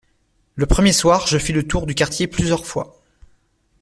[0.55, 2.99] Le premier soir, je fis le tour du quartier plusieurs fois.